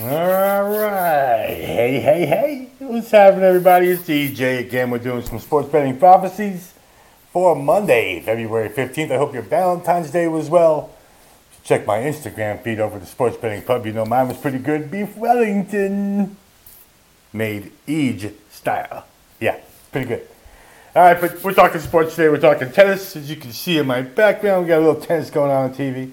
All 0.00 0.04
right. 0.04 1.48
Hey, 1.48 1.98
hey, 1.98 2.24
hey. 2.24 2.68
What's 2.78 3.10
happening, 3.10 3.42
everybody? 3.42 3.88
It's 3.88 4.04
EJ 4.04 4.60
again. 4.60 4.90
We're 4.92 4.98
doing 4.98 5.22
some 5.22 5.40
sports 5.40 5.68
betting 5.70 5.98
prophecies 5.98 6.72
for 7.32 7.56
Monday, 7.56 8.20
February 8.20 8.68
15th. 8.68 9.10
I 9.10 9.16
hope 9.16 9.34
your 9.34 9.42
Valentine's 9.42 10.12
Day 10.12 10.28
was 10.28 10.48
well. 10.48 10.90
Check 11.64 11.84
my 11.84 11.98
Instagram 11.98 12.62
feed 12.62 12.78
over 12.78 13.00
the 13.00 13.06
Sports 13.06 13.38
Betting 13.38 13.62
Pub. 13.62 13.86
You 13.86 13.92
know 13.92 14.04
mine 14.04 14.28
was 14.28 14.36
pretty 14.36 14.58
good. 14.58 14.88
Beef 14.88 15.16
Wellington. 15.16 16.36
Made 17.32 17.72
EJ 17.88 18.34
style. 18.52 19.04
Yeah, 19.40 19.58
pretty 19.90 20.06
good. 20.06 20.28
All 20.94 21.02
right, 21.02 21.20
but 21.20 21.42
we're 21.42 21.54
talking 21.54 21.80
sports 21.80 22.14
today. 22.14 22.28
We're 22.28 22.38
talking 22.38 22.70
tennis. 22.70 23.16
As 23.16 23.28
you 23.28 23.34
can 23.34 23.50
see 23.50 23.78
in 23.78 23.88
my 23.88 24.02
background, 24.02 24.62
we 24.62 24.68
got 24.68 24.78
a 24.78 24.86
little 24.86 25.00
tennis 25.00 25.28
going 25.28 25.50
on 25.50 25.70
on 25.70 25.74
TV. 25.74 26.12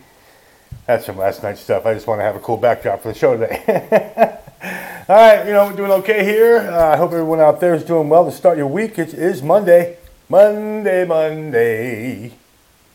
That's 0.85 1.05
some 1.05 1.17
last 1.17 1.41
night's 1.41 1.61
stuff. 1.61 1.85
I 1.85 1.95
just 1.95 2.05
want 2.05 2.19
to 2.19 2.23
have 2.23 2.35
a 2.35 2.39
cool 2.39 2.57
backdrop 2.57 3.01
for 3.01 3.07
the 3.07 3.17
show 3.17 3.35
today. 3.35 4.39
All 5.09 5.15
right, 5.15 5.45
you 5.45 5.53
know, 5.53 5.67
we're 5.67 5.75
doing 5.75 5.91
okay 5.91 6.23
here. 6.23 6.57
Uh, 6.59 6.93
I 6.93 6.97
hope 6.97 7.11
everyone 7.11 7.39
out 7.39 7.59
there 7.59 7.73
is 7.73 7.83
doing 7.83 8.09
well 8.09 8.25
to 8.25 8.31
start 8.31 8.57
your 8.57 8.67
week. 8.67 8.99
It 8.99 9.13
is 9.13 9.41
Monday. 9.41 9.97
Monday, 10.29 11.05
Monday. 11.05 12.33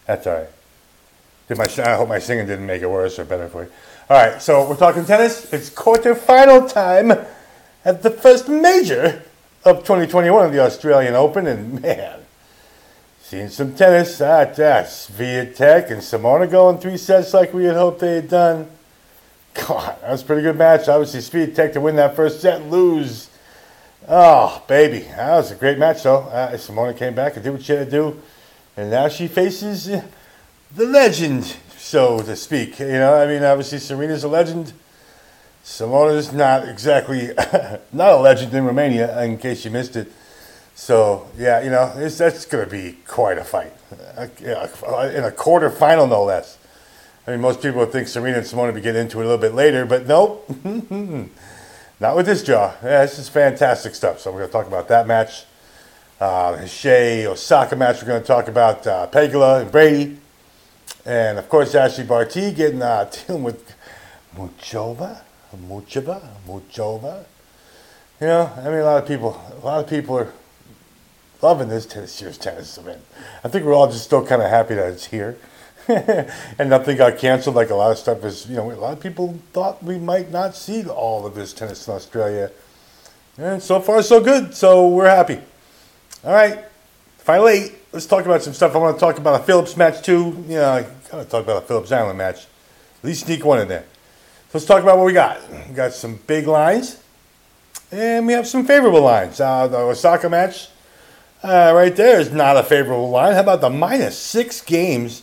That's 0.06 0.26
all 0.26 0.34
right. 0.34 0.48
Did 1.46 1.58
my, 1.58 1.66
I 1.84 1.96
hope 1.96 2.08
my 2.08 2.18
singing 2.18 2.46
didn't 2.46 2.66
make 2.66 2.82
it 2.82 2.90
worse 2.90 3.18
or 3.20 3.24
better 3.24 3.48
for 3.48 3.64
you. 3.64 3.70
All 4.08 4.16
right, 4.16 4.42
so 4.42 4.68
we're 4.68 4.76
talking 4.76 5.04
tennis. 5.04 5.52
It's 5.52 5.70
quarterfinal 5.70 6.72
time 6.72 7.12
at 7.84 8.02
the 8.02 8.10
first 8.10 8.48
major 8.48 9.22
of 9.64 9.78
2021 9.78 10.46
of 10.46 10.52
the 10.52 10.60
Australian 10.60 11.14
Open, 11.14 11.46
and 11.46 11.80
man, 11.80 12.20
seeing 13.30 13.48
some 13.48 13.72
tennis. 13.72 14.20
Ah, 14.20 14.44
that's 14.44 15.08
Swiatek 15.08 15.92
and 15.92 16.00
Simona 16.00 16.50
going 16.50 16.78
three 16.78 16.96
sets 16.96 17.32
like 17.32 17.54
we 17.54 17.62
had 17.62 17.76
hoped 17.76 18.00
they 18.00 18.16
had 18.16 18.28
done. 18.28 18.68
God, 19.54 19.96
that 20.00 20.10
was 20.10 20.22
a 20.22 20.24
pretty 20.24 20.42
good 20.42 20.58
match. 20.58 20.88
Obviously, 20.88 21.20
Swiatek 21.20 21.74
to 21.74 21.80
win 21.80 21.94
that 21.94 22.16
first 22.16 22.40
set, 22.40 22.60
and 22.60 22.72
lose. 22.72 23.30
Oh, 24.08 24.64
baby, 24.66 25.06
that 25.14 25.36
was 25.36 25.52
a 25.52 25.54
great 25.54 25.78
match 25.78 26.02
though. 26.02 26.22
Uh, 26.22 26.54
Simona 26.54 26.96
came 26.96 27.14
back 27.14 27.36
and 27.36 27.44
did 27.44 27.52
what 27.52 27.62
she 27.62 27.70
had 27.70 27.84
to 27.84 27.90
do, 27.90 28.20
and 28.76 28.90
now 28.90 29.06
she 29.06 29.28
faces 29.28 29.84
the 30.74 30.86
legend, 30.86 31.56
so 31.76 32.18
to 32.22 32.34
speak. 32.34 32.80
You 32.80 32.88
know, 32.88 33.14
I 33.14 33.28
mean, 33.28 33.44
obviously 33.44 33.78
Serena's 33.78 34.24
a 34.24 34.28
legend. 34.28 34.72
Simona's 35.64 36.32
not 36.32 36.68
exactly 36.68 37.28
not 37.92 38.12
a 38.12 38.16
legend 38.16 38.52
in 38.54 38.64
Romania, 38.64 39.22
in 39.22 39.38
case 39.38 39.64
you 39.64 39.70
missed 39.70 39.94
it. 39.94 40.10
So 40.80 41.26
yeah, 41.36 41.62
you 41.62 41.68
know, 41.68 41.92
that's 41.94 42.46
going 42.46 42.64
to 42.64 42.70
be 42.70 42.96
quite 43.06 43.36
a 43.36 43.44
fight, 43.44 43.74
in 43.92 44.48
a 44.48 45.30
quarterfinal, 45.30 46.08
no 46.08 46.24
less. 46.24 46.56
I 47.26 47.32
mean, 47.32 47.42
most 47.42 47.60
people 47.60 47.80
would 47.80 47.92
think 47.92 48.08
Serena 48.08 48.38
and 48.38 48.46
Simona 48.46 48.72
would 48.72 48.82
get 48.82 48.96
into 48.96 49.20
it 49.20 49.26
a 49.26 49.28
little 49.28 49.36
bit 49.36 49.52
later, 49.52 49.84
but 49.84 50.06
nope, 50.06 50.48
not 52.00 52.16
with 52.16 52.24
this 52.24 52.42
jaw. 52.42 52.72
Yeah, 52.82 53.02
this 53.02 53.18
is 53.18 53.28
fantastic 53.28 53.94
stuff. 53.94 54.20
So 54.20 54.32
we're 54.32 54.38
going 54.38 54.48
to 54.48 54.52
talk 54.54 54.66
about 54.68 54.88
that 54.88 55.06
match, 55.06 55.44
uh, 56.18 56.56
Hsieh 56.56 57.26
Osaka 57.26 57.76
match. 57.76 58.00
We're 58.00 58.08
going 58.08 58.22
to 58.22 58.26
talk 58.26 58.48
about 58.48 58.86
uh, 58.86 59.06
Pegula 59.12 59.60
and 59.60 59.70
Brady, 59.70 60.16
and 61.04 61.38
of 61.38 61.46
course 61.50 61.74
Ashley 61.74 62.04
Barty 62.04 62.52
getting 62.52 62.80
uh, 62.80 63.04
dealing 63.26 63.42
with 63.42 63.74
Muchova. 64.34 65.20
Muchova, 65.54 66.26
Muchova. 66.48 67.26
You 68.18 68.28
know, 68.28 68.50
I 68.56 68.64
mean, 68.64 68.78
a 68.78 68.84
lot 68.84 69.02
of 69.02 69.06
people, 69.06 69.38
a 69.62 69.64
lot 69.64 69.84
of 69.84 69.90
people 69.90 70.16
are 70.16 70.32
loving 71.42 71.68
this 71.68 71.86
tennis 71.86 72.20
year's 72.20 72.38
tennis 72.38 72.76
event. 72.78 73.02
I 73.44 73.48
think 73.48 73.64
we're 73.64 73.74
all 73.74 73.90
just 73.90 74.04
still 74.04 74.24
kind 74.24 74.42
of 74.42 74.50
happy 74.50 74.74
that 74.74 74.92
it's 74.92 75.06
here, 75.06 75.38
and 75.88 76.70
nothing 76.70 76.96
got 76.96 77.18
canceled. 77.18 77.56
Like 77.56 77.70
a 77.70 77.74
lot 77.74 77.90
of 77.92 77.98
stuff 77.98 78.24
is, 78.24 78.48
you 78.48 78.56
know, 78.56 78.70
a 78.70 78.74
lot 78.74 78.92
of 78.92 79.00
people 79.00 79.38
thought 79.52 79.82
we 79.82 79.98
might 79.98 80.30
not 80.30 80.54
see 80.54 80.86
all 80.86 81.26
of 81.26 81.34
this 81.34 81.52
tennis 81.52 81.86
in 81.88 81.94
Australia, 81.94 82.50
and 83.38 83.62
so 83.62 83.80
far 83.80 84.02
so 84.02 84.20
good. 84.20 84.54
So 84.54 84.88
we're 84.88 85.08
happy. 85.08 85.40
All 86.24 86.32
right, 86.32 86.64
finally, 87.18 87.72
let's 87.92 88.06
talk 88.06 88.24
about 88.24 88.42
some 88.42 88.52
stuff. 88.52 88.74
I 88.74 88.78
want 88.78 88.96
to 88.96 89.00
talk 89.00 89.18
about 89.18 89.40
a 89.40 89.44
Phillips 89.44 89.76
match 89.76 90.02
too. 90.02 90.44
You 90.48 90.56
know, 90.56 90.70
I 90.70 90.86
gotta 91.10 91.24
talk 91.24 91.44
about 91.44 91.62
a 91.62 91.66
Phillips 91.66 91.92
Island 91.92 92.18
match. 92.18 92.46
At 92.98 93.04
least 93.04 93.24
sneak 93.24 93.44
one 93.44 93.60
in 93.60 93.68
there. 93.68 93.86
Let's 94.52 94.66
talk 94.66 94.82
about 94.82 94.98
what 94.98 95.06
we 95.06 95.12
got. 95.12 95.40
We 95.68 95.74
got 95.74 95.92
some 95.92 96.18
big 96.26 96.46
lines, 96.46 97.00
and 97.92 98.26
we 98.26 98.32
have 98.32 98.46
some 98.46 98.66
favorable 98.66 99.00
lines. 99.00 99.40
Uh, 99.40 99.68
the 99.68 99.78
Osaka 99.78 100.28
match, 100.28 100.68
uh, 101.42 101.72
right 101.74 101.94
there, 101.94 102.20
is 102.20 102.32
not 102.32 102.56
a 102.56 102.62
favorable 102.62 103.10
line. 103.10 103.34
How 103.34 103.40
about 103.40 103.60
the 103.60 103.70
minus 103.70 104.18
six 104.18 104.60
games 104.60 105.22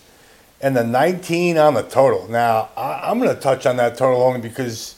and 0.61 0.75
the 0.75 0.83
19 0.83 1.57
on 1.57 1.73
the 1.73 1.83
total? 1.83 2.27
Now, 2.29 2.69
I, 2.75 3.11
am 3.11 3.19
going 3.19 3.33
to 3.33 3.39
touch 3.39 3.65
on 3.65 3.77
that 3.77 3.97
total 3.97 4.21
only 4.21 4.41
because 4.41 4.95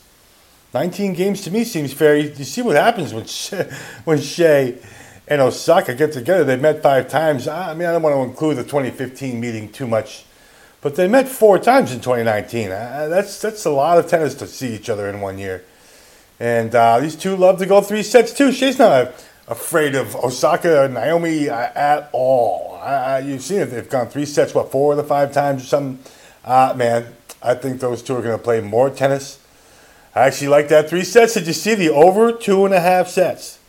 19 0.74 1.14
games 1.14 1.42
to 1.42 1.52
me 1.52 1.64
seems 1.64 1.94
fair. 1.94 2.18
You, 2.18 2.34
you 2.36 2.46
see 2.46 2.62
what 2.62 2.76
happens 2.76 3.14
when 3.14 3.24
Hsieh, 3.26 3.72
when 4.06 4.18
Hsieh 4.18 4.84
and 5.28 5.42
Osaka 5.42 5.94
get 5.94 6.12
together. 6.14 6.44
They 6.44 6.58
met 6.58 6.82
five 6.82 7.08
times. 7.08 7.48
I 7.48 7.74
mean, 7.74 7.88
I 7.88 7.92
don't 7.92 8.02
want 8.02 8.16
to 8.16 8.22
include 8.22 8.58
the 8.58 8.64
2015 8.64 9.40
meeting 9.40 9.72
too 9.72 9.88
much 9.88 10.26
but 10.82 10.96
they 10.96 11.08
met 11.08 11.28
four 11.28 11.60
times 11.60 11.92
in 11.92 12.00
2019. 12.00 12.72
Uh, 12.72 13.08
that's 13.10 13.42
that's 13.42 13.66
a 13.66 13.70
lot 13.70 13.98
of 13.98 14.08
tennis 14.08 14.34
to 14.36 14.48
see 14.48 14.74
each 14.74 14.90
other 14.90 15.10
in 15.10 15.22
one 15.22 15.38
year. 15.38 15.64
And 16.40 16.74
uh, 16.74 17.00
these 17.00 17.16
two 17.16 17.36
love 17.36 17.60
to 17.60 17.66
go 17.66 17.82
three 17.82 18.04
sets 18.04 18.32
too. 18.32 18.52
She's 18.52 18.80
not 18.80 18.92
a, 18.92 19.14
afraid 19.50 19.96
of 19.96 20.16
Osaka 20.16 20.84
or 20.84 20.88
Naomi 20.88 21.50
at 21.50 22.10
all. 22.14 22.80
you've 23.24 23.42
seen 23.42 23.62
it; 23.62 23.66
they've 23.66 23.90
gone 23.90 24.08
three 24.08 24.26
sets, 24.26 24.54
what 24.54 24.72
four 24.72 24.94
of 24.94 24.98
the 24.98 25.04
five 25.04 25.34
times 25.34 25.64
or 25.64 25.66
something. 25.66 26.00
Uh, 26.46 26.74
man, 26.76 27.16
I 27.42 27.56
think 27.56 27.82
those 27.82 28.02
two 28.02 28.16
are 28.16 28.22
going 28.22 28.38
to 28.38 28.44
play 28.44 28.62
more 28.62 28.90
tennis. 28.90 29.40
I 30.16 30.22
actually 30.22 30.48
like 30.48 30.70
that 30.70 30.90
three 30.90 31.04
sets. 31.04 31.34
Did 31.34 31.48
you 31.48 31.54
see 31.54 31.76
the 31.76 31.90
over 31.90 32.32
two 32.32 32.66
and 32.66 32.74
a 32.74 32.80
half 32.80 33.08
sets 33.08 33.60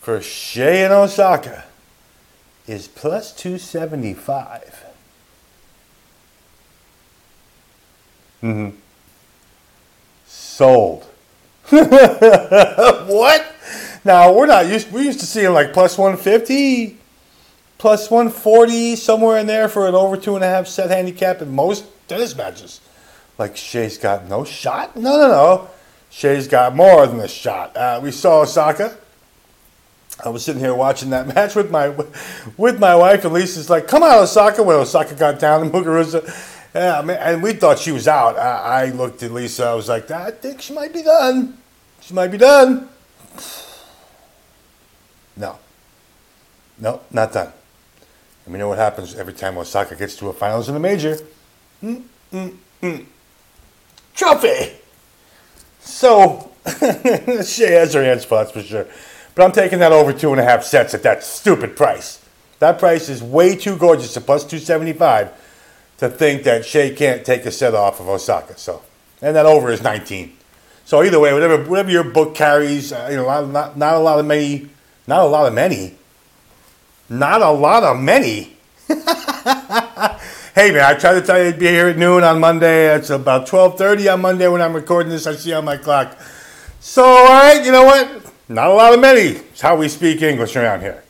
for 0.00 0.18
Hsieh 0.18 0.84
and 0.84 0.92
Osaka? 0.92 1.64
Is 2.66 2.88
plus 2.88 3.34
two 3.34 3.58
seventy 3.58 4.14
five. 4.14 4.84
Mm-hmm. 8.42 8.76
Sold. 10.26 11.04
what? 11.68 13.53
Now 14.04 14.32
we're 14.32 14.46
not 14.46 14.66
used. 14.66 14.92
We 14.92 15.04
used 15.04 15.20
to 15.20 15.26
seeing 15.26 15.52
like 15.52 15.72
plus 15.72 15.96
one 15.96 16.16
fifty, 16.16 16.98
plus 17.78 18.10
one 18.10 18.28
forty 18.28 18.96
somewhere 18.96 19.38
in 19.38 19.46
there 19.46 19.68
for 19.68 19.88
an 19.88 19.94
over 19.94 20.16
two 20.16 20.34
and 20.34 20.44
a 20.44 20.48
half 20.48 20.66
set 20.66 20.90
handicap 20.90 21.40
in 21.40 21.54
most 21.54 21.86
tennis 22.06 22.36
matches. 22.36 22.80
Like 23.38 23.54
Hsieh's 23.54 23.98
got 23.98 24.28
no 24.28 24.44
shot. 24.44 24.96
No, 24.96 25.16
no, 25.16 25.28
no. 25.28 25.70
Hsieh's 26.10 26.48
got 26.48 26.76
more 26.76 27.06
than 27.06 27.18
a 27.20 27.28
shot. 27.28 27.76
Uh, 27.76 28.00
we 28.02 28.10
saw 28.10 28.42
Osaka. 28.42 28.96
I 30.24 30.28
was 30.28 30.44
sitting 30.44 30.60
here 30.60 30.74
watching 30.74 31.10
that 31.10 31.26
match 31.34 31.54
with 31.54 31.70
my 31.70 31.88
with 32.56 32.78
my 32.78 32.94
wife, 32.94 33.24
and 33.24 33.32
Lisa's 33.32 33.70
like, 33.70 33.88
"Come 33.88 34.02
on, 34.02 34.18
Osaka!" 34.18 34.62
When 34.62 34.76
Osaka 34.76 35.14
got 35.14 35.38
down 35.38 35.64
to 35.64 35.70
Muguruza, 35.70 36.22
yeah, 36.74 36.98
I 36.98 37.02
mean, 37.02 37.16
and 37.16 37.42
we 37.42 37.54
thought 37.54 37.78
she 37.78 37.90
was 37.90 38.06
out. 38.06 38.36
I, 38.36 38.82
I 38.82 38.90
looked 38.90 39.22
at 39.22 39.32
Lisa. 39.32 39.64
I 39.64 39.74
was 39.74 39.88
like, 39.88 40.10
I 40.10 40.30
think 40.30 40.60
she 40.60 40.74
might 40.74 40.92
be 40.92 41.02
done. 41.02 41.56
She 42.00 42.12
might 42.12 42.28
be 42.28 42.38
done. 42.38 42.88
No. 45.36 45.58
No, 46.78 47.00
not 47.10 47.32
done. 47.32 47.52
And 48.44 48.52
we 48.52 48.58
know 48.58 48.68
what 48.68 48.78
happens 48.78 49.14
every 49.14 49.32
time 49.32 49.56
Osaka 49.56 49.96
gets 49.96 50.16
to 50.16 50.28
a 50.28 50.32
finals 50.32 50.68
in 50.68 50.76
a 50.76 50.80
major. 50.80 51.18
Mm, 51.82 52.02
mm, 52.32 52.56
mm. 52.82 53.06
Trophy! 54.14 54.76
So, 55.80 56.50
she 57.44 57.64
has 57.64 57.94
her 57.94 58.02
hand 58.02 58.20
spots 58.20 58.50
for 58.50 58.62
sure. 58.62 58.86
But 59.34 59.44
I'm 59.44 59.52
taking 59.52 59.80
that 59.80 59.92
over 59.92 60.12
two 60.12 60.30
and 60.30 60.40
a 60.40 60.44
half 60.44 60.62
sets 60.62 60.94
at 60.94 61.02
that 61.02 61.24
stupid 61.24 61.76
price. 61.76 62.24
That 62.60 62.78
price 62.78 63.08
is 63.08 63.22
way 63.22 63.56
too 63.56 63.76
gorgeous 63.76 64.16
at 64.16 64.24
plus 64.24 64.42
275 64.42 65.32
to 65.98 66.08
think 66.08 66.44
that 66.44 66.62
Hsieh 66.62 66.96
can't 66.96 67.24
take 67.24 67.44
a 67.44 67.50
set 67.50 67.74
off 67.74 68.00
of 68.00 68.08
Osaka. 68.08 68.56
So, 68.56 68.82
and 69.20 69.34
that 69.36 69.46
over 69.46 69.70
is 69.70 69.82
19. 69.82 70.36
So 70.84 71.02
either 71.02 71.18
way, 71.18 71.32
whatever 71.32 71.64
whatever 71.64 71.90
your 71.90 72.04
book 72.04 72.34
carries, 72.34 72.92
uh, 72.92 73.08
you 73.10 73.16
know, 73.16 73.24
not, 73.24 73.48
not 73.48 73.76
not 73.76 73.94
a 73.94 73.98
lot 73.98 74.18
of 74.18 74.26
many, 74.26 74.68
not 75.06 75.20
a 75.20 75.24
lot 75.24 75.46
of 75.46 75.54
many, 75.54 75.94
not 77.08 77.42
a 77.42 77.50
lot 77.50 77.82
of 77.82 77.98
many. 77.98 78.56
hey 78.88 80.70
man, 80.70 80.84
I 80.84 80.94
tried 80.98 81.14
to 81.14 81.22
tell 81.22 81.42
you 81.42 81.52
to 81.52 81.58
be 81.58 81.66
here 81.66 81.88
at 81.88 81.96
noon 81.96 82.24
on 82.24 82.40
Monday. 82.40 82.94
It's 82.94 83.10
about 83.10 83.46
12:30 83.46 84.12
on 84.14 84.20
Monday 84.20 84.48
when 84.48 84.62
I'm 84.62 84.74
recording 84.74 85.10
this. 85.10 85.26
I 85.26 85.34
see 85.34 85.52
on 85.52 85.64
my 85.64 85.76
clock. 85.76 86.16
So 86.80 87.04
all 87.04 87.24
right, 87.24 87.64
you 87.64 87.72
know 87.72 87.84
what? 87.84 88.32
Not 88.48 88.68
a 88.68 88.74
lot 88.74 88.92
of 88.92 89.00
many. 89.00 89.38
It's 89.38 89.60
how 89.60 89.76
we 89.76 89.88
speak 89.88 90.22
English 90.22 90.54
around 90.56 90.80
here. 90.80 91.02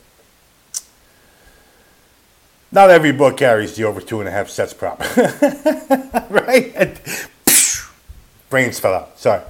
Not 2.71 2.89
every 2.89 3.11
book 3.13 3.37
carries 3.37 3.75
the 3.75 3.83
over 3.85 4.01
two 4.01 4.19
and 4.19 4.27
a 4.27 4.31
half 4.31 4.49
sets 4.49 4.73
prop. 4.73 4.99
right? 6.29 7.29
Brains 8.49 8.79
fell 8.79 8.93
out. 8.93 9.19
Sorry. 9.19 9.41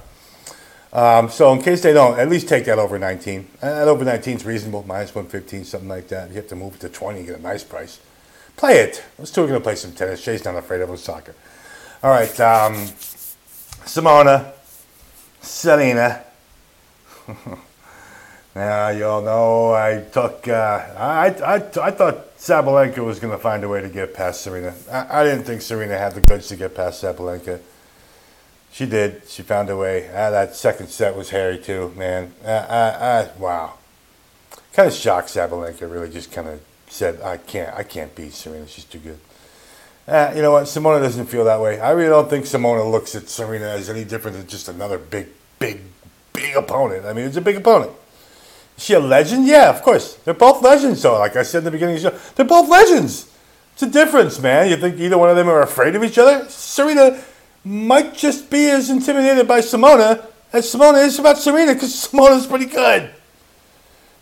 Um, 0.96 1.28
so 1.28 1.52
in 1.52 1.60
case 1.60 1.82
they 1.82 1.92
don't, 1.92 2.18
at 2.18 2.30
least 2.30 2.48
take 2.48 2.64
that 2.64 2.78
over 2.78 2.98
19. 2.98 3.46
Uh, 3.60 3.68
that 3.68 3.86
over 3.86 4.02
19 4.02 4.36
is 4.38 4.46
reasonable, 4.46 4.82
minus 4.88 5.14
115, 5.14 5.64
something 5.64 5.90
like 5.90 6.08
that. 6.08 6.30
You 6.30 6.36
have 6.36 6.48
to 6.48 6.56
move 6.56 6.76
it 6.76 6.80
to 6.80 6.88
20 6.88 7.18
and 7.18 7.28
get 7.28 7.38
a 7.38 7.42
nice 7.42 7.62
price. 7.62 8.00
Play 8.56 8.78
it. 8.78 9.04
Let's 9.18 9.30
two 9.30 9.44
are 9.44 9.46
going 9.46 9.60
to 9.60 9.62
play 9.62 9.74
some 9.74 9.92
tennis. 9.92 10.22
Hsieh's 10.22 10.46
not 10.46 10.56
afraid 10.56 10.80
of 10.80 10.88
Osaka. 10.88 11.34
All 12.02 12.10
right. 12.10 12.40
Um, 12.40 12.72
Simona. 13.84 14.52
Serena. 15.42 16.24
now 18.54 18.88
you 18.88 19.04
all 19.04 19.20
know 19.20 19.74
I 19.74 20.02
took. 20.10 20.48
Uh, 20.48 20.86
I, 20.96 21.26
I 21.26 21.54
I 21.56 21.90
thought 21.90 22.38
Sabalenka 22.38 23.04
was 23.04 23.20
going 23.20 23.32
to 23.32 23.38
find 23.38 23.62
a 23.64 23.68
way 23.68 23.82
to 23.82 23.90
get 23.90 24.14
past 24.14 24.40
Serena. 24.40 24.74
I, 24.90 25.20
I 25.20 25.24
didn't 25.24 25.44
think 25.44 25.60
Serena 25.60 25.98
had 25.98 26.14
the 26.14 26.22
goods 26.22 26.48
to 26.48 26.56
get 26.56 26.74
past 26.74 27.02
Sabalenka. 27.02 27.60
She 28.76 28.84
did. 28.84 29.22
She 29.26 29.42
found 29.42 29.70
a 29.70 29.76
way. 29.76 30.10
Ah, 30.10 30.28
that 30.28 30.54
second 30.54 30.88
set 30.88 31.16
was 31.16 31.30
hairy 31.30 31.56
too, 31.56 31.94
man. 31.96 32.34
Ah, 32.44 32.66
ah, 32.68 32.98
ah, 33.00 33.28
wow. 33.38 33.72
Kind 34.74 34.88
of 34.88 34.92
shocked 34.92 35.28
Sabalenka. 35.28 35.90
Really, 35.90 36.10
just 36.10 36.30
kind 36.30 36.46
of 36.46 36.60
said, 36.86 37.22
"I 37.22 37.38
can't. 37.38 37.74
I 37.74 37.84
can't 37.84 38.14
beat 38.14 38.34
Serena. 38.34 38.68
She's 38.68 38.84
too 38.84 38.98
good." 38.98 39.18
Uh, 40.06 40.30
you 40.36 40.42
know 40.42 40.52
what? 40.52 40.64
Simona 40.64 41.00
doesn't 41.00 41.24
feel 41.24 41.46
that 41.46 41.58
way. 41.58 41.80
I 41.80 41.92
really 41.92 42.10
don't 42.10 42.28
think 42.28 42.44
Simona 42.44 42.84
looks 42.92 43.14
at 43.14 43.30
Serena 43.30 43.64
as 43.64 43.88
any 43.88 44.04
different 44.04 44.36
than 44.36 44.46
just 44.46 44.68
another 44.68 44.98
big, 44.98 45.28
big, 45.58 45.80
big 46.34 46.54
opponent. 46.54 47.06
I 47.06 47.14
mean, 47.14 47.24
it's 47.24 47.38
a 47.38 47.40
big 47.40 47.56
opponent. 47.56 47.92
Is 48.76 48.84
she 48.84 48.92
a 48.92 49.00
legend? 49.00 49.46
Yeah, 49.46 49.70
of 49.70 49.80
course. 49.80 50.16
They're 50.16 50.34
both 50.34 50.62
legends, 50.62 51.00
though. 51.00 51.18
Like 51.18 51.34
I 51.36 51.44
said 51.44 51.60
in 51.60 51.64
the 51.64 51.70
beginning 51.70 51.96
of 51.96 52.02
the 52.02 52.10
show, 52.10 52.18
they're 52.34 52.44
both 52.44 52.68
legends. 52.68 53.26
It's 53.72 53.84
a 53.84 53.88
difference, 53.88 54.38
man. 54.38 54.68
You 54.68 54.76
think 54.76 55.00
either 55.00 55.16
one 55.16 55.30
of 55.30 55.36
them 55.36 55.48
are 55.48 55.62
afraid 55.62 55.96
of 55.96 56.04
each 56.04 56.18
other? 56.18 56.46
Serena 56.50 57.18
might 57.66 58.14
just 58.14 58.48
be 58.48 58.70
as 58.70 58.90
intimidated 58.90 59.48
by 59.48 59.58
Simona 59.58 60.24
as 60.52 60.72
Simona 60.72 61.04
is 61.04 61.18
about 61.18 61.36
Serena 61.36 61.74
because 61.74 61.92
Simona's 61.92 62.46
pretty 62.46 62.66
good. 62.66 63.10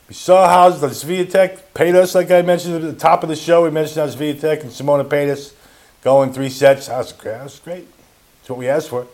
We 0.08 0.14
saw 0.14 0.49
how 0.49 0.70
the 0.70 0.88
Swiatek 0.88 1.61
paid 1.75 1.94
us, 1.94 2.14
like 2.14 2.31
I 2.31 2.41
mentioned 2.41 2.75
at 2.76 2.82
the 2.82 2.94
top 2.94 3.23
of 3.23 3.29
the 3.29 3.37
show. 3.37 3.64
We 3.64 3.70
mentioned 3.70 3.99
how 3.99 4.06
Swiatek 4.06 4.62
and 4.62 4.70
Simona 4.70 5.08
paid 5.08 5.29
us 5.29 5.52
going 6.02 6.32
three 6.32 6.49
sets. 6.49 6.87
That 6.87 6.99
was, 6.99 7.12
that 7.12 7.43
was 7.43 7.58
great. 7.58 7.87
That's 8.38 8.50
what 8.50 8.58
we 8.58 8.69
asked 8.69 8.88
for. 8.88 9.06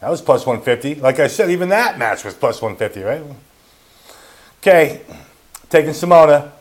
That 0.00 0.10
was 0.10 0.22
plus 0.22 0.46
150. 0.46 1.00
Like 1.00 1.18
I 1.18 1.26
said, 1.26 1.50
even 1.50 1.68
that 1.70 1.98
match 1.98 2.24
was 2.24 2.34
plus 2.34 2.62
150, 2.62 3.02
right? 3.02 3.22
Okay, 4.60 5.02
taking 5.68 5.90
Simona, 5.90 6.52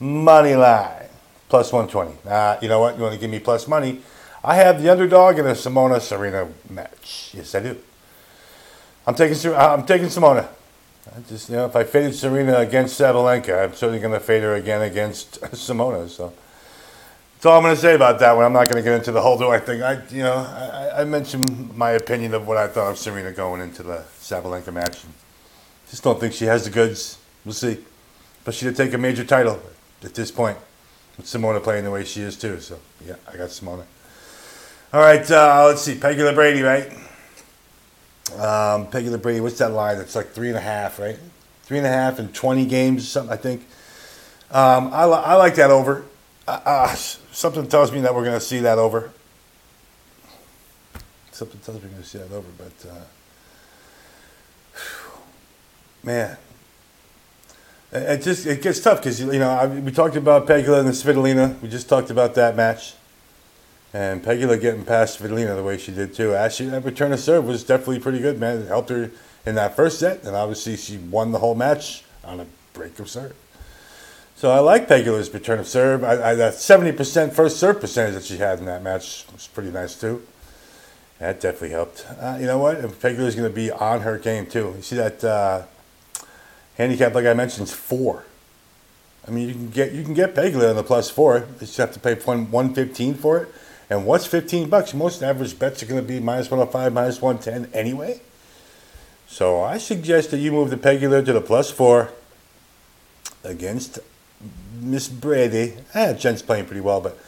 money 0.00 0.56
line, 0.56 1.06
plus 1.48 1.72
120. 1.72 2.28
Uh, 2.28 2.58
you 2.60 2.68
know 2.68 2.80
what? 2.80 2.96
You 2.96 3.02
want 3.02 3.14
to 3.14 3.20
give 3.20 3.30
me 3.30 3.38
plus 3.38 3.68
money? 3.68 4.00
I 4.48 4.54
have 4.54 4.82
the 4.82 4.90
underdog 4.90 5.38
in 5.38 5.46
a 5.46 5.50
Simona 5.50 6.00
Serena 6.00 6.48
match. 6.70 7.32
Yes, 7.34 7.54
I 7.54 7.60
do. 7.60 7.76
I'm 9.06 9.14
taking 9.14 9.54
I'm 9.54 9.84
taking 9.84 10.06
Simona. 10.06 10.48
I 11.14 11.20
just 11.28 11.50
you 11.50 11.56
know, 11.56 11.66
if 11.66 11.76
I 11.76 11.84
faded 11.84 12.14
Serena 12.14 12.56
against 12.56 12.98
Sabalenka, 12.98 13.64
I'm 13.64 13.74
certainly 13.74 14.00
going 14.00 14.14
to 14.14 14.20
fade 14.20 14.42
her 14.42 14.54
again 14.54 14.80
against 14.80 15.38
Simona. 15.52 16.08
So 16.08 16.32
that's 17.34 17.44
all 17.44 17.58
I'm 17.58 17.62
going 17.62 17.74
to 17.74 17.80
say 17.80 17.94
about 17.94 18.20
that 18.20 18.34
one. 18.34 18.46
I'm 18.46 18.54
not 18.54 18.70
going 18.70 18.82
to 18.82 18.90
get 18.90 18.96
into 18.96 19.12
the 19.12 19.20
whole 19.20 19.36
do 19.36 19.50
I 19.50 19.58
think. 19.58 19.82
I, 19.82 20.02
you 20.08 20.22
know, 20.22 20.36
I, 20.36 21.02
I, 21.02 21.04
mentioned 21.04 21.76
my 21.76 21.90
opinion 21.90 22.32
of 22.32 22.48
what 22.48 22.56
I 22.56 22.68
thought 22.68 22.90
of 22.90 22.96
Serena 22.96 23.32
going 23.32 23.60
into 23.60 23.82
the 23.82 24.02
Sabalenka 24.18 24.72
match. 24.72 25.04
Just 25.90 26.02
don't 26.02 26.18
think 26.18 26.32
she 26.32 26.46
has 26.46 26.64
the 26.64 26.70
goods. 26.70 27.18
We'll 27.44 27.52
see. 27.52 27.84
But 28.46 28.54
she 28.54 28.64
did 28.64 28.76
take 28.76 28.94
a 28.94 28.98
major 28.98 29.24
title 29.24 29.60
at 30.02 30.14
this 30.14 30.30
point. 30.30 30.56
With 31.18 31.26
Simona 31.26 31.62
playing 31.62 31.84
the 31.84 31.90
way 31.90 32.04
she 32.06 32.22
is 32.22 32.34
too. 32.34 32.60
So 32.60 32.78
yeah, 33.06 33.16
I 33.30 33.36
got 33.36 33.50
Simona. 33.50 33.84
All 34.90 35.00
right, 35.00 35.30
uh, 35.30 35.66
let's 35.66 35.82
see. 35.82 35.96
Pegula 35.96 36.34
Brady, 36.34 36.62
right? 36.62 36.90
Um, 38.32 38.86
Pegula 38.86 39.20
Brady, 39.20 39.40
what's 39.40 39.58
that 39.58 39.72
line? 39.72 39.98
It's 39.98 40.14
like 40.14 40.30
three 40.30 40.48
and 40.48 40.56
a 40.56 40.62
half, 40.62 40.98
right? 40.98 41.18
Three 41.64 41.76
and 41.76 41.86
a 41.86 41.90
half 41.90 42.18
in 42.18 42.28
20 42.28 42.64
games, 42.64 43.06
something 43.06 43.30
I 43.30 43.36
think. 43.36 43.66
Um, 44.50 44.90
I, 44.94 45.04
li- 45.04 45.22
I 45.22 45.34
like 45.34 45.56
that 45.56 45.70
over. 45.70 46.06
Uh, 46.46 46.60
uh, 46.64 46.94
something 46.94 47.68
tells 47.68 47.92
me 47.92 48.00
that 48.00 48.14
we're 48.14 48.24
going 48.24 48.38
to 48.38 48.44
see 48.44 48.60
that 48.60 48.78
over. 48.78 49.12
Something 51.32 51.60
tells 51.60 51.76
me 51.76 51.84
we're 51.84 51.90
going 51.90 52.02
to 52.02 52.08
see 52.08 52.18
that 52.18 52.32
over, 52.32 52.48
but 52.56 52.90
uh, 52.90 53.04
man, 56.02 56.38
it 57.92 58.22
just 58.22 58.46
it 58.46 58.62
gets 58.62 58.80
tough 58.80 59.00
because 59.00 59.20
you 59.20 59.38
know 59.38 59.50
I, 59.50 59.66
we 59.66 59.92
talked 59.92 60.16
about 60.16 60.46
Pegula 60.46 60.78
and 60.78 60.88
the 60.88 60.92
Svitolina. 60.92 61.60
We 61.60 61.68
just 61.68 61.90
talked 61.90 62.08
about 62.08 62.34
that 62.36 62.56
match, 62.56 62.94
and 63.92 64.22
Pegula 64.22 64.60
getting 64.60 64.84
past 64.84 65.20
Svitolina 65.20 65.56
the 65.56 65.62
way 65.62 65.78
she 65.78 65.92
did 65.92 66.14
too. 66.14 66.34
Actually, 66.34 66.70
that 66.70 66.84
return 66.84 67.12
of 67.12 67.20
serve 67.20 67.44
was 67.46 67.64
definitely 67.64 68.00
pretty 68.00 68.20
good, 68.20 68.38
man. 68.38 68.58
It 68.58 68.68
helped 68.68 68.90
her 68.90 69.10
in 69.46 69.54
that 69.54 69.76
first 69.76 69.98
set, 69.98 70.24
and 70.24 70.36
obviously 70.36 70.76
she 70.76 70.98
won 70.98 71.32
the 71.32 71.38
whole 71.38 71.54
match 71.54 72.04
on 72.24 72.40
a 72.40 72.46
break 72.74 72.98
of 72.98 73.08
serve. 73.08 73.34
So 74.36 74.50
I 74.50 74.60
like 74.60 74.86
Pegula's 74.86 75.32
return 75.32 75.58
of 75.58 75.66
serve. 75.66 76.04
I, 76.04 76.30
I, 76.30 76.34
that 76.36 76.54
70% 76.54 77.32
first 77.32 77.58
serve 77.58 77.80
percentage 77.80 78.14
that 78.14 78.24
she 78.24 78.36
had 78.36 78.60
in 78.60 78.66
that 78.66 78.82
match 78.82 79.24
was 79.32 79.48
pretty 79.48 79.70
nice 79.70 79.98
too. 79.98 80.22
That 81.18 81.40
definitely 81.40 81.70
helped. 81.70 82.06
Uh, 82.20 82.36
you 82.38 82.46
know 82.46 82.58
what? 82.58 82.80
Pegula's 83.00 83.34
going 83.34 83.50
to 83.50 83.54
be 83.54 83.72
on 83.72 84.02
her 84.02 84.16
game 84.18 84.46
too. 84.46 84.74
You 84.76 84.82
see 84.82 84.94
that 84.94 85.24
uh, 85.24 85.62
handicap, 86.76 87.14
like 87.14 87.26
I 87.26 87.34
mentioned, 87.34 87.66
is 87.66 87.74
four. 87.74 88.24
I 89.26 89.32
mean, 89.32 89.48
you 89.48 89.54
can 89.54 89.70
get 89.70 89.92
you 89.92 90.04
can 90.04 90.14
get 90.14 90.34
Pegula 90.34 90.70
on 90.70 90.76
the 90.76 90.84
plus 90.84 91.10
four. 91.10 91.38
You 91.38 91.46
just 91.58 91.76
have 91.78 91.92
to 91.92 92.00
pay 92.00 92.14
one 92.14 92.50
one 92.50 92.72
fifteen 92.72 93.14
for 93.14 93.38
it. 93.38 93.48
And 93.90 94.04
what's 94.04 94.26
fifteen 94.26 94.68
bucks? 94.68 94.92
Most 94.92 95.22
average 95.22 95.58
bets 95.58 95.82
are 95.82 95.86
going 95.86 96.00
to 96.00 96.06
be 96.06 96.20
minus 96.20 96.50
one 96.50 96.58
hundred 96.58 96.70
oh 96.70 96.72
five, 96.72 96.92
minus 96.92 97.22
one 97.22 97.38
ten 97.38 97.70
anyway. 97.72 98.20
So 99.26 99.62
I 99.62 99.78
suggest 99.78 100.30
that 100.30 100.38
you 100.38 100.52
move 100.52 100.70
the 100.70 100.76
Pegula 100.76 101.24
to 101.24 101.32
the 101.32 101.40
plus 101.40 101.70
four 101.70 102.10
against 103.44 103.98
Miss 104.80 105.08
Brady. 105.08 105.74
Eh, 105.94 106.14
Jen's 106.14 106.42
playing 106.42 106.66
pretty 106.66 106.80
well, 106.80 107.00
but 107.00 107.18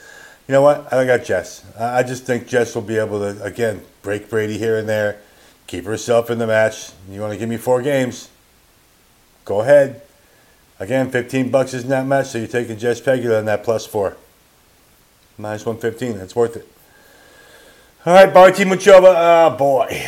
you 0.48 0.52
know 0.52 0.62
what? 0.62 0.92
I 0.92 1.04
got 1.06 1.24
Jess. 1.24 1.64
I 1.78 2.02
just 2.02 2.24
think 2.24 2.48
Jess 2.48 2.74
will 2.74 2.82
be 2.82 2.96
able 2.96 3.20
to 3.20 3.42
again 3.42 3.82
break 4.02 4.28
Brady 4.28 4.58
here 4.58 4.76
and 4.76 4.88
there, 4.88 5.20
keep 5.66 5.84
herself 5.84 6.30
in 6.30 6.38
the 6.38 6.46
match. 6.46 6.92
You 7.10 7.20
want 7.20 7.32
to 7.32 7.38
give 7.38 7.48
me 7.48 7.56
four 7.56 7.82
games? 7.82 8.28
Go 9.44 9.60
ahead. 9.60 10.02
Again, 10.78 11.10
15 11.10 11.50
bucks 11.50 11.74
isn't 11.74 11.90
that 11.90 12.06
much, 12.06 12.28
so 12.28 12.38
you're 12.38 12.46
taking 12.46 12.78
Jess 12.78 13.00
Pegula 13.00 13.38
in 13.38 13.44
that 13.44 13.62
plus 13.62 13.84
four. 13.84 14.16
Minus 15.40 15.64
115. 15.64 16.19
That's 16.19 16.37
worth 16.37 16.56
it. 16.56 16.69
All 18.06 18.14
right, 18.14 18.32
Barty 18.32 18.64
Muchova. 18.64 19.14
Oh, 19.16 19.56
boy. 19.56 20.06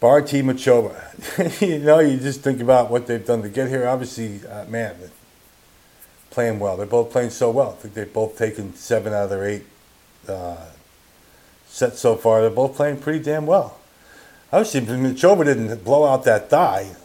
Barty 0.00 0.42
Muchova. 0.42 1.60
you 1.60 1.78
know, 1.78 1.98
you 1.98 2.18
just 2.18 2.40
think 2.40 2.60
about 2.60 2.90
what 2.90 3.06
they've 3.06 3.24
done 3.24 3.42
to 3.42 3.48
get 3.48 3.68
here. 3.68 3.86
Obviously, 3.86 4.46
uh, 4.46 4.64
man, 4.66 4.96
playing 6.30 6.58
well. 6.58 6.76
They're 6.76 6.86
both 6.86 7.10
playing 7.10 7.30
so 7.30 7.50
well. 7.50 7.70
I 7.70 7.82
think 7.82 7.94
they've 7.94 8.12
both 8.12 8.36
taken 8.38 8.74
seven 8.74 9.12
out 9.12 9.24
of 9.24 9.30
their 9.30 9.44
eight 9.44 9.64
uh, 10.28 10.66
sets 11.66 12.00
so 12.00 12.16
far. 12.16 12.40
They're 12.40 12.50
both 12.50 12.76
playing 12.76 12.98
pretty 12.98 13.20
damn 13.20 13.46
well. 13.46 13.78
Obviously, 14.52 14.80
Muchova 14.80 15.44
didn't 15.44 15.84
blow 15.84 16.04
out 16.04 16.24
that 16.24 16.50
thigh 16.50 16.96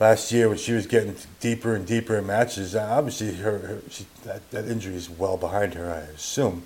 last 0.00 0.32
year 0.32 0.48
when 0.48 0.56
she 0.56 0.72
was 0.72 0.86
getting 0.86 1.14
deeper 1.38 1.74
and 1.74 1.86
deeper 1.86 2.16
in 2.16 2.26
matches. 2.26 2.74
Obviously, 2.74 3.34
her, 3.36 3.58
her 3.58 3.82
she, 3.90 4.06
that, 4.24 4.50
that 4.50 4.66
injury 4.66 4.94
is 4.94 5.08
well 5.08 5.36
behind 5.36 5.74
her, 5.74 5.92
I 5.92 5.98
assume, 6.14 6.64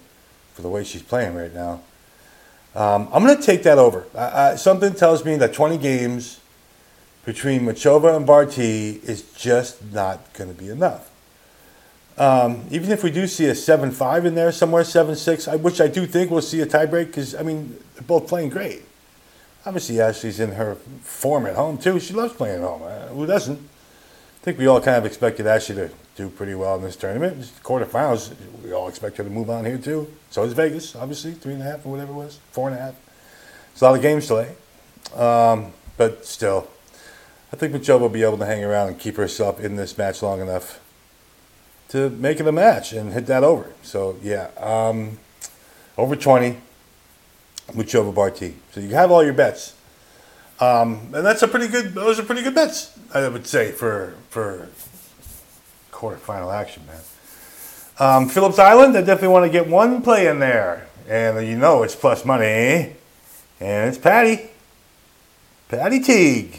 for 0.55 0.63
the 0.63 0.69
way 0.69 0.85
she's 0.85 1.03
playing 1.03 1.35
right 1.35 1.53
now. 1.53 1.83
Um, 2.75 3.09
I'm 3.13 3.25
going 3.25 3.37
to 3.37 3.43
take 3.43 3.65
that 3.65 3.79
over. 3.79 4.07
Uh, 4.15 4.57
something 4.57 4.95
tells 4.95 5.25
me 5.25 5.37
that 5.37 5.53
20 5.53 5.79
games 5.79 6.41
between 7.25 7.63
Muchova 7.63 8.17
and 8.17 8.27
Barty 8.27 9.01
is 9.03 9.23
just 9.35 9.93
not 9.93 10.33
going 10.33 10.55
to 10.55 10.61
be 10.61 10.71
enough. 10.71 11.11
Um, 12.17 12.65
even 12.71 12.93
if 12.93 13.03
we 13.03 13.11
do 13.11 13.27
see 13.27 13.47
a 13.47 13.53
7-5 13.53 14.25
in 14.25 14.35
there 14.35 14.53
somewhere, 14.53 14.85
7-6, 14.85 15.61
which 15.61 15.81
I 15.81 15.89
do 15.89 16.07
think 16.07 16.31
we'll 16.31 16.43
see 16.43 16.61
a 16.61 16.67
tiebreak 16.67 17.07
because, 17.07 17.35
I 17.35 17.43
mean, 17.43 17.77
they're 17.95 18.03
both 18.05 18.29
playing 18.29 18.51
great. 18.51 18.83
Obviously, 19.67 20.01
Ashley's 20.01 20.41
in 20.41 20.53
her 20.53 20.75
form 21.03 21.47
at 21.47 21.57
home, 21.57 21.79
too. 21.79 21.99
She 21.99 22.13
loves 22.13 22.35
playing 22.35 22.63
at 22.63 22.69
home. 22.69 22.83
Uh, 22.83 23.09
who 23.09 23.27
doesn't? 23.27 23.59
I 23.59 24.45
think 24.45 24.59
we 24.59 24.67
all 24.67 24.81
kind 24.81 24.99
of 24.99 25.07
expected 25.07 25.47
Ashley 25.47 25.77
to 25.77 25.91
do 26.17 26.29
pretty 26.29 26.55
well 26.55 26.77
in 26.77 26.83
this 26.83 26.97
tournament. 26.97 27.39
quarterfinals, 27.63 28.35
we 28.63 28.73
all 28.73 28.89
expect 28.89 29.17
her 29.17 29.25
to 29.25 29.31
move 29.31 29.49
on 29.49 29.65
here 29.65 29.79
too. 29.79 30.13
So 30.31 30.45
is 30.45 30.53
Vegas, 30.53 30.95
obviously, 30.95 31.33
three 31.33 31.55
and 31.55 31.63
a 31.63 31.65
half 31.65 31.87
or 31.87 31.93
whatever 31.93 32.13
it 32.13 32.17
was, 32.17 32.39
four 32.53 32.69
and 32.69 32.79
a 32.79 32.81
half. 32.81 32.95
It's 33.73 33.81
a 33.81 33.87
lot 33.87 33.97
of 33.97 34.03
games 34.03 34.27
today. 34.27 34.53
Um, 35.17 35.73
but 35.97 36.27
still, 36.27 36.69
I 37.53 37.57
think 37.57 37.73
Michelle 37.73 38.01
will 38.01 38.09
be 38.09 38.23
able 38.23 38.39
to 38.39 38.47
hang 38.47 38.65
around 38.65 38.89
and 38.89 38.99
keep 38.99 39.17
herself 39.17 39.61
in 39.61 39.77
this 39.77 39.97
match 39.97 40.23
long 40.23 40.41
enough 40.41 40.81
to 41.89 42.11
make 42.11 42.41
it 42.41 42.47
a 42.47 42.53
match 42.53 42.93
and 42.93 43.13
hit 43.13 43.27
that 43.27 43.45
over. 43.45 43.73
So 43.83 44.17
yeah, 44.23 44.51
um, 44.59 45.19
over 45.97 46.17
20, 47.73 47.83
Muchova 47.83 48.15
Barty. 48.15 48.55
So 48.73 48.81
you 48.81 48.91
have 48.91 49.11
all 49.11 49.25
your 49.25 49.33
bets. 49.33 49.75
Um, 50.61 51.11
and 51.13 51.27
that's 51.27 51.43
a 51.43 51.49
pretty 51.49 51.69
good. 51.69 51.95
Those 51.95 52.21
are 52.21 52.23
pretty 52.23 52.43
good 52.43 52.55
bets, 52.55 52.97
I 53.13 53.29
would 53.29 53.47
say, 53.47 53.73
for 53.73 54.15
for 54.31 54.69
quarterfinal 55.91 56.55
action, 56.55 56.85
man. 56.87 57.01
Um, 57.99 58.29
Phillips 58.29 58.59
Island, 58.59 58.97
I 58.97 59.01
definitely 59.01 59.29
want 59.29 59.45
to 59.47 59.51
get 59.51 59.69
one 59.69 60.03
play 60.03 60.29
in 60.29 60.39
there, 60.39 60.89
and 61.09 61.47
you 61.47 61.57
know 61.57 61.83
it's 61.83 61.97
plus 61.97 62.25
money, 62.25 62.95
and 63.61 63.89
it's 63.89 63.99
Patty, 63.99 64.51
Patty 65.69 66.01
Teague, 66.01 66.57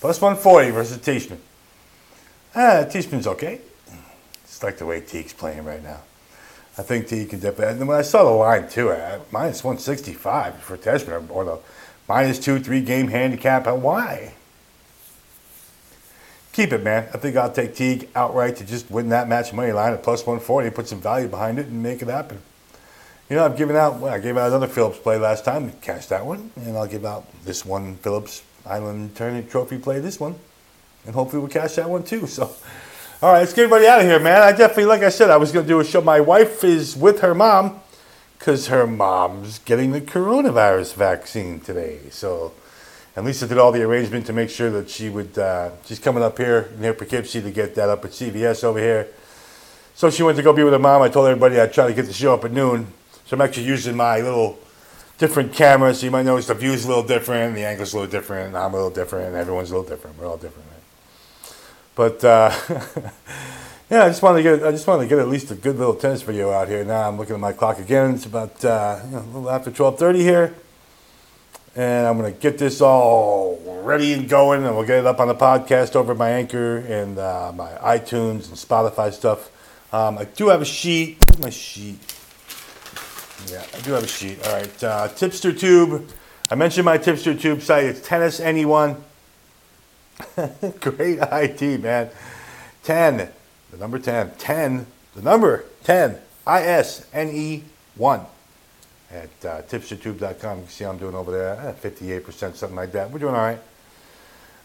plus 0.00 0.20
one 0.20 0.36
forty 0.36 0.70
versus 0.70 0.98
Teichmann. 0.98 1.38
Ah, 2.54 2.84
Teichmann's 2.88 3.26
okay. 3.26 3.60
It's 4.44 4.62
like 4.62 4.78
the 4.78 4.86
way 4.86 5.00
Teague's 5.00 5.32
playing 5.32 5.64
right 5.64 5.82
now. 5.82 6.00
I 6.78 6.82
think 6.82 7.08
T 7.08 7.24
can 7.24 7.40
dip 7.40 7.56
definitely. 7.56 7.80
And 7.80 7.88
when 7.88 7.98
I 7.98 8.02
saw 8.02 8.24
the 8.24 8.30
line 8.30 8.68
too, 8.68 8.90
at 8.90 9.32
minus 9.32 9.64
165 9.64 10.56
for 10.56 10.76
Teichmann, 10.76 11.30
or 11.30 11.44
the 11.44 11.58
minus 12.08 12.38
two, 12.38 12.58
three 12.58 12.82
game 12.82 13.08
handicap. 13.08 13.66
Why? 13.66 14.34
Keep 16.52 16.72
it, 16.72 16.82
man. 16.82 17.08
I 17.12 17.18
think 17.18 17.36
I'll 17.36 17.52
take 17.52 17.74
Teague 17.74 18.08
outright 18.14 18.56
to 18.56 18.64
just 18.64 18.90
win 18.90 19.10
that 19.10 19.28
match 19.28 19.52
money 19.52 19.72
line 19.72 19.92
at 19.92 20.02
plus 20.02 20.20
140, 20.20 20.70
put 20.70 20.88
some 20.88 21.00
value 21.00 21.28
behind 21.28 21.58
it, 21.58 21.66
and 21.66 21.82
make 21.82 22.00
it 22.00 22.08
happen. 22.08 22.40
You 23.28 23.36
know, 23.36 23.44
I've 23.44 23.58
given 23.58 23.76
out, 23.76 23.98
well, 23.98 24.14
I 24.14 24.18
gave 24.18 24.38
out 24.38 24.48
another 24.48 24.68
Phillips 24.68 24.98
play 24.98 25.18
last 25.18 25.44
time, 25.44 25.72
cash 25.82 26.06
that 26.06 26.24
one, 26.24 26.52
and 26.56 26.76
I'll 26.76 26.86
give 26.86 27.04
out 27.04 27.26
this 27.44 27.66
one 27.66 27.96
Phillips 27.96 28.42
Island 28.64 29.14
Tournament 29.16 29.50
Trophy 29.50 29.78
play 29.78 29.98
this 29.98 30.18
one, 30.18 30.36
and 31.04 31.14
hopefully 31.14 31.40
we'll 31.40 31.50
cash 31.50 31.74
that 31.74 31.90
one 31.90 32.04
too. 32.04 32.26
So, 32.26 32.54
all 33.22 33.32
right, 33.32 33.38
let's 33.38 33.54
get 33.54 33.62
everybody 33.62 33.86
out 33.86 34.00
of 34.00 34.04
here, 34.04 34.20
man. 34.20 34.42
I 34.42 34.52
definitely, 34.52 34.84
like 34.84 35.02
I 35.02 35.08
said, 35.08 35.30
I 35.30 35.38
was 35.38 35.50
going 35.50 35.64
to 35.64 35.68
do 35.68 35.80
a 35.80 35.84
show. 35.84 36.02
My 36.02 36.20
wife 36.20 36.62
is 36.62 36.94
with 36.94 37.20
her 37.20 37.34
mom 37.34 37.80
because 38.38 38.66
her 38.66 38.86
mom's 38.86 39.58
getting 39.60 39.92
the 39.92 40.02
coronavirus 40.02 40.92
vaccine 40.96 41.60
today. 41.60 42.00
So, 42.10 42.52
and 43.16 43.24
Lisa 43.24 43.46
did 43.46 43.56
all 43.56 43.72
the 43.72 43.82
arrangement 43.82 44.26
to 44.26 44.34
make 44.34 44.50
sure 44.50 44.68
that 44.68 44.90
she 44.90 45.08
would, 45.08 45.38
uh, 45.38 45.70
she's 45.86 45.98
coming 45.98 46.22
up 46.22 46.36
here 46.36 46.68
near 46.78 46.92
Poughkeepsie 46.92 47.40
to 47.40 47.50
get 47.50 47.74
that 47.76 47.88
up 47.88 48.04
at 48.04 48.10
CVS 48.10 48.62
over 48.62 48.78
here. 48.78 49.08
So 49.94 50.10
she 50.10 50.22
went 50.22 50.36
to 50.36 50.42
go 50.42 50.52
be 50.52 50.62
with 50.62 50.74
her 50.74 50.78
mom. 50.78 51.00
I 51.00 51.08
told 51.08 51.26
everybody 51.26 51.58
I'd 51.58 51.72
try 51.72 51.86
to 51.86 51.94
get 51.94 52.04
the 52.04 52.12
show 52.12 52.34
up 52.34 52.44
at 52.44 52.52
noon. 52.52 52.86
So 53.24 53.34
I'm 53.34 53.40
actually 53.40 53.64
using 53.64 53.96
my 53.96 54.20
little 54.20 54.58
different 55.16 55.54
camera. 55.54 55.94
So 55.94 56.04
you 56.04 56.10
might 56.10 56.26
notice 56.26 56.48
the 56.48 56.54
view's 56.54 56.84
a 56.84 56.88
little 56.88 57.02
different, 57.02 57.54
the 57.54 57.64
angle's 57.64 57.94
a 57.94 57.96
little 57.96 58.10
different, 58.10 58.54
I'm 58.54 58.74
a 58.74 58.76
little 58.76 58.90
different, 58.90 59.34
everyone's 59.34 59.70
a 59.70 59.74
little 59.78 59.88
different. 59.88 60.18
We're 60.18 60.26
all 60.26 60.36
different? 60.36 60.75
But 61.96 62.22
uh, 62.22 62.54
yeah, 63.90 64.04
I 64.04 64.08
just 64.08 64.22
wanted 64.22 64.42
to 64.42 64.42
get 64.42 64.62
I 64.62 64.70
just 64.70 64.86
wanted 64.86 65.04
to 65.04 65.08
get 65.08 65.18
at 65.18 65.28
least 65.28 65.50
a 65.50 65.54
good 65.54 65.78
little 65.78 65.94
tennis 65.94 66.22
video 66.22 66.52
out 66.52 66.68
here. 66.68 66.84
Now 66.84 67.08
I'm 67.08 67.16
looking 67.16 67.34
at 67.34 67.40
my 67.40 67.52
clock 67.52 67.78
again. 67.80 68.14
It's 68.14 68.26
about 68.26 68.62
uh, 68.64 69.00
you 69.04 69.10
know, 69.12 69.18
a 69.18 69.26
little 69.32 69.50
after 69.50 69.70
12:30 69.70 70.16
here, 70.16 70.54
and 71.74 72.06
I'm 72.06 72.18
gonna 72.18 72.32
get 72.32 72.58
this 72.58 72.82
all 72.82 73.82
ready 73.82 74.12
and 74.12 74.28
going, 74.28 74.62
and 74.64 74.76
we'll 74.76 74.86
get 74.86 74.98
it 74.98 75.06
up 75.06 75.20
on 75.20 75.28
the 75.28 75.34
podcast 75.34 75.96
over 75.96 76.14
my 76.14 76.28
Anchor 76.28 76.76
and 76.76 77.18
uh, 77.18 77.50
my 77.56 77.70
iTunes 77.76 78.48
and 78.48 78.58
Spotify 78.58 79.10
stuff. 79.10 79.50
Um, 79.90 80.18
I 80.18 80.24
do 80.24 80.48
have 80.48 80.60
a 80.60 80.66
sheet. 80.66 81.16
Where's 81.24 81.42
my 81.42 81.50
sheet? 81.50 81.98
Yeah, 83.50 83.64
I 83.74 83.80
do 83.80 83.92
have 83.92 84.04
a 84.04 84.06
sheet. 84.06 84.46
All 84.46 84.52
right, 84.52 84.84
uh, 84.84 85.08
Tipster 85.08 85.50
Tube. 85.50 86.10
I 86.50 86.56
mentioned 86.56 86.84
my 86.84 86.98
Tipster 86.98 87.34
Tube 87.34 87.62
site. 87.62 87.84
It's 87.84 88.06
Tennis 88.06 88.38
Anyone. 88.38 89.02
Great 90.80 91.18
IT, 91.20 91.80
man. 91.80 92.10
10, 92.84 93.28
the 93.70 93.76
number 93.76 93.98
10. 93.98 94.32
10, 94.38 94.86
the 95.14 95.22
number 95.22 95.64
10. 95.84 96.18
I 96.46 96.62
S 96.62 97.06
N 97.12 97.30
E 97.30 97.64
1 97.96 98.20
at 99.10 99.44
uh. 99.44 99.62
You 99.70 99.78
can 99.78 100.68
see 100.68 100.84
I'm 100.84 100.98
doing 100.98 101.14
over 101.14 101.32
there. 101.32 101.74
58%, 101.82 102.54
something 102.54 102.76
like 102.76 102.92
that. 102.92 103.10
We're 103.10 103.18
doing 103.18 103.34
all 103.34 103.40
right. 103.40 103.60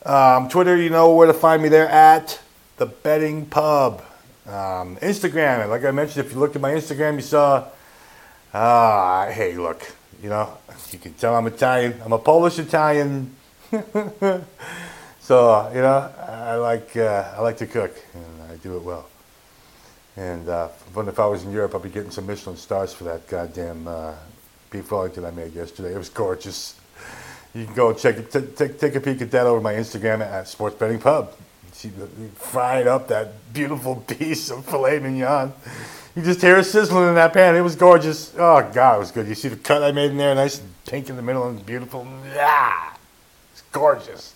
Um, 0.05 0.50
Twitter, 0.50 0.77
you 0.77 0.89
know 0.89 1.13
where 1.15 1.27
to 1.27 1.34
find 1.34 1.62
me 1.62 1.70
there 1.70 1.89
at 1.89 2.39
the 2.77 2.86
betting 2.86 3.46
pub. 3.46 4.03
Um, 4.46 4.98
Instagram, 4.98 5.70
like 5.70 5.84
I 5.84 5.91
mentioned, 5.91 6.25
if 6.25 6.34
you 6.34 6.39
looked 6.39 6.55
at 6.55 6.62
my 6.62 6.72
Instagram, 6.72 7.15
you 7.15 7.22
saw 7.22 7.67
Ah, 8.53 9.29
hey, 9.31 9.55
look, 9.55 9.81
you 10.22 10.27
know, 10.27 10.58
you 10.91 11.00
can 11.00 11.13
tell 11.13 11.36
I'm 11.36 11.48
Italian. 11.48 12.01
I'm 12.03 12.12
a 12.12 12.20
Polish 12.20 12.60
Italian. 12.60 13.34
so, 15.32 15.72
you 15.74 15.80
know, 15.80 16.12
I 16.28 16.56
like 16.56 16.98
uh, 16.98 17.36
I 17.38 17.40
like 17.40 17.56
to 17.60 17.66
cook, 17.66 17.96
and 18.14 18.52
I 18.52 18.58
do 18.58 18.76
it 18.76 18.84
well. 18.84 19.08
And 20.18 20.50
uh, 20.50 20.68
if 20.94 21.20
I 21.22 21.26
was 21.26 21.46
in 21.46 21.54
Europe, 21.54 21.74
I'd 21.74 21.84
be 21.84 21.90
getting 21.90 22.12
some 22.12 22.28
Michelin 22.28 22.58
stars 22.58 22.94
for 22.94 23.06
that 23.06 23.30
goddamn 23.30 23.88
uh, 23.88 24.14
beef 24.72 24.92
Wellington 24.92 25.24
I 25.24 25.32
made 25.32 25.54
yesterday. 25.54 25.94
It 25.94 25.98
was 25.98 26.10
gorgeous. 26.10 26.78
You 27.56 27.64
can 27.64 27.74
go 27.74 27.94
check 27.94 28.18
it, 28.18 28.30
t- 28.30 28.42
t- 28.42 28.74
take 28.74 28.96
a 28.96 29.00
peek 29.00 29.22
at 29.22 29.32
that 29.32 29.46
over 29.46 29.62
my 29.62 29.74
Instagram 29.74 30.20
at 30.20 30.50
Sports 30.50 30.76
Betting 30.76 31.00
Pub. 31.00 31.34
See, 31.72 31.94
fried 32.36 32.88
up 32.88 33.08
that 33.08 33.54
beautiful 33.54 33.96
piece 34.08 34.52
of 34.52 34.66
filet 34.66 35.00
mignon. 35.00 35.54
You 36.14 36.24
just 36.24 36.42
hear 36.42 36.58
it 36.58 36.66
sizzling 36.66 37.08
in 37.08 37.16
that 37.16 37.32
pan. 37.32 37.56
It 37.56 37.62
was 37.62 37.78
gorgeous. 37.78 38.34
Oh 38.38 38.70
God, 38.74 38.98
it 38.98 39.00
was 39.00 39.12
good. 39.12 39.30
You 39.30 39.36
see 39.36 39.48
the 39.48 39.56
cut 39.56 39.82
I 39.82 39.94
made 39.94 40.12
in 40.12 40.18
there, 40.18 40.36
nice 40.36 40.60
and 40.60 40.70
pink 40.86 41.10
in 41.10 41.16
the 41.16 41.22
middle 41.22 41.48
and 41.48 41.66
beautiful. 41.66 42.06
Yeah, 42.36 42.92
it's 43.54 43.62
gorgeous. 43.72 44.36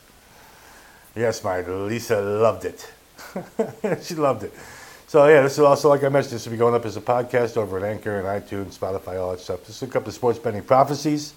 Yes, 1.15 1.43
my 1.43 1.62
Lisa 1.62 2.19
loved 2.22 2.65
it. 2.65 2.91
she 4.03 4.15
loved 4.15 4.43
it. 4.43 4.53
So 5.07 5.27
yeah, 5.27 5.41
this 5.43 5.53
is 5.53 5.60
also 5.60 5.89
like 5.89 6.03
I 6.03 6.10
mentioned. 6.10 6.34
This 6.34 6.45
will 6.45 6.51
be 6.51 6.57
going 6.57 6.75
up 6.75 6.86
as 6.86 6.98
a 6.98 7.01
podcast 7.01 7.55
over 7.55 7.77
at 7.77 7.84
Anchor 7.84 8.19
and 8.19 8.27
iTunes, 8.27 8.77
Spotify, 8.77 9.22
all 9.22 9.31
that 9.31 9.39
stuff. 9.39 9.65
Just 9.65 9.81
look 9.81 9.95
up 9.95 10.03
the 10.03 10.12
Sports 10.12 10.39
Betting 10.39 10.63
Prophecies 10.63 11.34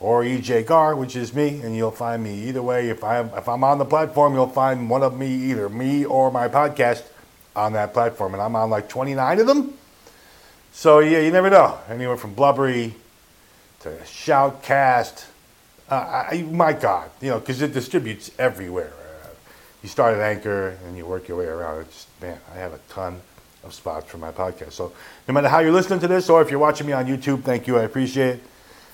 or 0.00 0.22
EJ 0.22 0.66
Garr, 0.66 0.94
which 0.96 1.16
is 1.16 1.32
me, 1.32 1.60
and 1.62 1.74
you'll 1.74 1.90
find 1.90 2.22
me 2.22 2.34
either 2.44 2.60
way. 2.62 2.90
If 2.90 3.02
I'm 3.02 3.30
if 3.30 3.48
I'm 3.48 3.64
on 3.64 3.78
the 3.78 3.86
platform, 3.86 4.34
you'll 4.34 4.48
find 4.48 4.90
one 4.90 5.02
of 5.02 5.16
me, 5.16 5.28
either 5.34 5.70
me 5.70 6.04
or 6.04 6.30
my 6.30 6.48
podcast 6.48 7.04
on 7.56 7.72
that 7.72 7.94
platform, 7.94 8.34
and 8.34 8.42
I'm 8.42 8.54
on 8.54 8.68
like 8.68 8.90
29 8.90 9.40
of 9.40 9.46
them. 9.46 9.74
So 10.72 10.98
yeah, 10.98 11.20
you 11.20 11.30
never 11.30 11.48
know. 11.48 11.78
Anywhere 11.88 12.18
from 12.18 12.34
Blubrry 12.34 12.94
to 13.80 13.90
shoutcast. 14.04 15.24
Uh, 15.90 16.26
I, 16.30 16.42
my 16.50 16.72
God, 16.72 17.10
you 17.20 17.30
know, 17.30 17.38
because 17.38 17.60
it 17.62 17.72
distributes 17.72 18.30
everywhere. 18.38 18.92
Uh, 19.22 19.28
you 19.82 19.88
start 19.88 20.14
at 20.14 20.20
Anchor 20.20 20.78
and 20.86 20.96
you 20.96 21.04
work 21.06 21.28
your 21.28 21.38
way 21.38 21.46
around. 21.46 21.82
It's 21.82 22.06
man, 22.20 22.38
I 22.52 22.56
have 22.56 22.72
a 22.72 22.80
ton 22.88 23.20
of 23.62 23.74
spots 23.74 24.10
for 24.10 24.18
my 24.18 24.32
podcast. 24.32 24.72
So 24.72 24.92
no 25.28 25.34
matter 25.34 25.48
how 25.48 25.60
you're 25.60 25.72
listening 25.72 26.00
to 26.00 26.08
this 26.08 26.30
or 26.30 26.42
if 26.42 26.50
you're 26.50 26.60
watching 26.60 26.86
me 26.86 26.92
on 26.92 27.06
YouTube, 27.06 27.42
thank 27.42 27.66
you. 27.66 27.78
I 27.78 27.82
appreciate 27.82 28.36
it. 28.36 28.42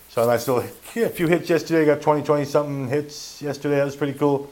So 0.09 0.29
I 0.29 0.37
still 0.39 0.65
yeah, 0.95 1.07
a 1.07 1.09
few 1.09 1.29
hits 1.29 1.49
yesterday. 1.49 1.87
Got 1.87 2.03
20, 2.03 2.25
20 2.25 2.45
something 2.45 2.89
hits 2.89 3.41
yesterday. 3.41 3.77
That 3.77 3.85
was 3.85 3.97
pretty 3.97 4.19
cool 4.19 4.51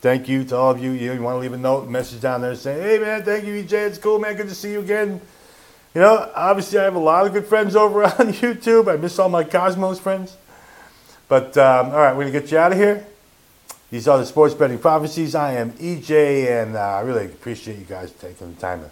thank 0.00 0.28
you 0.28 0.44
to 0.44 0.56
all 0.56 0.70
of 0.70 0.82
you. 0.82 0.92
You 0.92 1.10
want 1.22 1.36
to 1.36 1.40
leave 1.40 1.52
a 1.52 1.58
note, 1.58 1.88
message 1.88 2.20
down 2.20 2.40
there 2.40 2.54
saying, 2.54 2.82
hey, 2.82 2.98
man, 2.98 3.22
thank 3.22 3.44
you, 3.44 3.62
EJ. 3.62 3.72
It's 3.72 3.98
cool, 3.98 4.18
man. 4.18 4.34
Good 4.36 4.48
to 4.48 4.54
see 4.54 4.72
you 4.72 4.80
again. 4.80 5.20
You 5.94 6.00
know, 6.00 6.30
obviously, 6.34 6.78
I 6.78 6.84
have 6.84 6.94
a 6.94 7.00
lot 7.00 7.26
of 7.26 7.32
good 7.32 7.46
friends 7.46 7.76
over 7.76 8.04
on 8.04 8.32
YouTube. 8.32 8.92
I 8.92 8.96
miss 8.96 9.18
all 9.18 9.28
my 9.28 9.44
Cosmos 9.44 10.00
friends. 10.00 10.36
But, 11.30 11.56
um, 11.58 11.90
all 11.90 11.98
right, 11.98 12.16
we're 12.16 12.24
to 12.24 12.32
get 12.32 12.50
you 12.50 12.58
out 12.58 12.72
of 12.72 12.78
here. 12.78 13.06
These 13.88 14.08
are 14.08 14.18
the 14.18 14.26
Sports 14.26 14.52
Betting 14.52 14.80
Prophecies. 14.80 15.36
I 15.36 15.52
am 15.52 15.70
EJ, 15.74 16.60
and 16.60 16.74
uh, 16.74 16.80
I 16.80 17.00
really 17.02 17.26
appreciate 17.26 17.78
you 17.78 17.84
guys 17.84 18.10
taking 18.10 18.52
the 18.52 18.60
time 18.60 18.80
to 18.80 18.90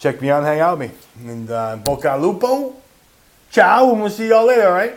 check 0.00 0.22
me 0.22 0.30
out 0.30 0.38
and 0.38 0.46
hang 0.46 0.60
out 0.60 0.78
with 0.78 0.90
me. 0.90 1.30
And 1.30 1.50
uh, 1.50 1.76
Boca 1.76 2.16
Lupo, 2.16 2.74
ciao, 3.50 3.92
and 3.92 4.00
we'll 4.00 4.08
see 4.08 4.30
y'all 4.30 4.46
later, 4.46 4.66
all 4.66 4.72
right? 4.72 4.94